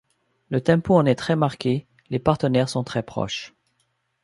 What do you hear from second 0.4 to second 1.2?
Le tempo en est